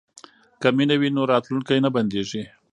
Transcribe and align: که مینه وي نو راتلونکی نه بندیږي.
که 0.61 0.67
مینه 0.77 0.95
وي 0.99 1.09
نو 1.15 1.21
راتلونکی 1.31 1.77
نه 1.85 1.89
بندیږي. 1.95 2.43